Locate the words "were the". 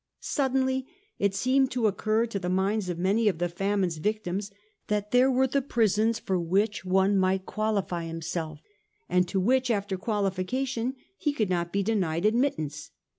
5.29-5.61